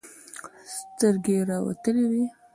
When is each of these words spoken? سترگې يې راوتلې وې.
سترگې 0.75 1.35
يې 1.39 1.45
راوتلې 1.49 2.05
وې. 2.11 2.25